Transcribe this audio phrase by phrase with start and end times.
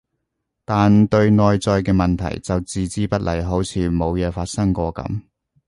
[0.65, 5.21] 但對內在嘅問題就置之不理，好似冇嘢發生過噉